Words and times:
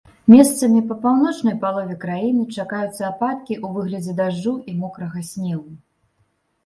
Месцамі 0.33 0.79
па 0.91 0.95
паўночнай 1.03 1.55
палове 1.65 1.97
краіны 2.05 2.43
чакаюцца 2.55 3.03
ападкі 3.11 3.59
ў 3.65 3.67
выглядзе 3.77 4.17
дажджу 4.21 4.55
і 4.73 4.77
мокрага 4.81 5.19
снегу. 5.33 5.71